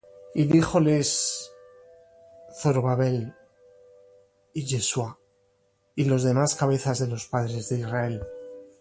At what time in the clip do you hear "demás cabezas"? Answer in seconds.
6.23-6.97